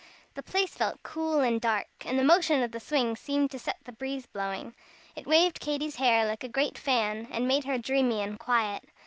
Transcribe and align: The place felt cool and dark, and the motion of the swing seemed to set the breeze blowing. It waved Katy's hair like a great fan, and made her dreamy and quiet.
The 0.33 0.41
place 0.41 0.73
felt 0.73 1.03
cool 1.03 1.41
and 1.41 1.61
dark, 1.61 1.85
and 2.05 2.17
the 2.17 2.23
motion 2.23 2.63
of 2.63 2.71
the 2.71 2.79
swing 2.79 3.15
seemed 3.15 3.51
to 3.51 3.59
set 3.59 3.77
the 3.83 3.91
breeze 3.91 4.25
blowing. 4.25 4.73
It 5.15 5.27
waved 5.27 5.59
Katy's 5.59 5.97
hair 5.97 6.25
like 6.25 6.43
a 6.43 6.49
great 6.49 6.75
fan, 6.75 7.27
and 7.29 7.47
made 7.47 7.65
her 7.65 7.77
dreamy 7.77 8.23
and 8.23 8.39
quiet. 8.39 8.89